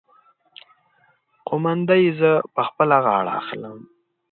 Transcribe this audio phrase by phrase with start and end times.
[1.47, 3.77] قومانده يې زه په خپله غاړه اخلم.